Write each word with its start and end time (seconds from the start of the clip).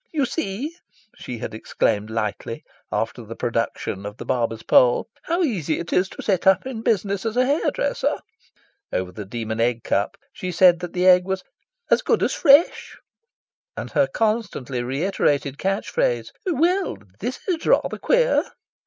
"You 0.11 0.25
see," 0.25 0.73
she 1.17 1.37
had 1.37 1.53
exclaimed 1.53 2.09
lightly 2.09 2.63
after 2.91 3.23
the 3.23 3.35
production 3.35 4.03
of 4.03 4.17
the 4.17 4.25
Barber's 4.25 4.63
Pole, 4.63 5.07
"how 5.25 5.43
easy 5.43 5.77
it 5.77 5.93
is 5.93 6.09
to 6.09 6.23
set 6.23 6.47
up 6.47 6.63
business 6.83 7.23
as 7.23 7.37
a 7.37 7.45
hairdresser." 7.45 8.15
Over 8.91 9.11
the 9.11 9.25
Demon 9.25 9.59
Egg 9.61 9.83
Cup 9.83 10.17
she 10.33 10.51
said 10.51 10.79
that 10.79 10.93
the 10.93 11.05
egg 11.05 11.25
was 11.25 11.43
"as 11.91 12.01
good 12.01 12.23
as 12.23 12.33
fresh." 12.33 12.97
And 13.77 13.91
her 13.91 14.07
constantly 14.07 14.81
reiterated 14.81 15.59
catch 15.59 15.89
phrase 15.89 16.31
"Well, 16.47 16.97
this 17.19 17.39
is 17.47 17.67
rather 17.67 17.99
queer!" 17.99 18.43